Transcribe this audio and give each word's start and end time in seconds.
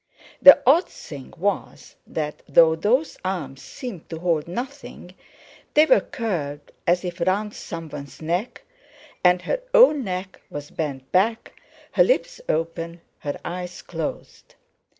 The 0.41 0.59
odd 0.65 0.89
thing 0.89 1.31
was 1.37 1.95
that, 2.07 2.41
though 2.49 2.75
those 2.75 3.19
arms 3.23 3.61
seemed 3.61 4.09
to 4.09 4.17
hold 4.17 4.47
nothing, 4.47 5.13
they 5.75 5.85
were 5.85 6.01
curved 6.01 6.71
as 6.87 7.05
if 7.05 7.19
round 7.21 7.53
someone's 7.53 8.19
neck, 8.19 8.63
and 9.23 9.43
her 9.43 9.61
own 9.75 10.03
neck 10.03 10.41
was 10.49 10.71
bent 10.71 11.11
back, 11.11 11.53
her 11.91 12.03
lips 12.03 12.41
open, 12.49 13.01
her 13.19 13.39
eyes 13.45 13.83
closed. 13.83 14.55